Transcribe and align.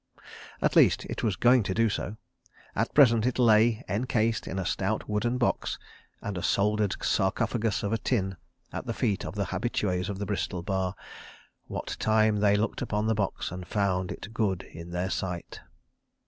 At 0.63 0.75
least, 0.75 1.05
it 1.05 1.21
was 1.21 1.35
going 1.35 1.61
to 1.61 1.75
do 1.75 1.87
so. 1.87 2.17
At 2.75 2.91
present 2.95 3.23
it 3.27 3.37
lay, 3.37 3.83
encased 3.87 4.47
in 4.47 4.57
a 4.57 4.65
stout 4.65 5.07
wooden 5.07 5.37
box 5.37 5.77
and 6.23 6.39
a 6.39 6.41
soldered 6.41 6.95
sarcophagus 7.03 7.83
of 7.83 8.03
tin, 8.03 8.35
at 8.73 8.87
the 8.87 8.95
feet 8.95 9.23
of 9.25 9.35
the 9.35 9.45
habitués 9.45 10.09
of 10.09 10.17
the 10.17 10.25
Bristol 10.25 10.63
Bar, 10.63 10.95
what 11.67 11.97
time 11.99 12.37
they 12.37 12.55
looked 12.57 12.81
upon 12.81 13.05
the 13.05 13.13
box 13.13 13.51
and 13.51 13.67
found 13.67 14.11
it 14.11 14.33
good 14.33 14.63
in 14.71 14.89
their 14.89 15.11
sight. 15.11 15.61